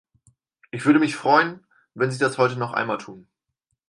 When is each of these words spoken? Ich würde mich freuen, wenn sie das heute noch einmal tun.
Ich 0.71 0.85
würde 0.85 0.97
mich 0.97 1.15
freuen, 1.15 1.63
wenn 1.93 2.09
sie 2.09 2.17
das 2.17 2.39
heute 2.39 2.55
noch 2.57 2.73
einmal 2.73 2.97
tun. 2.97 3.27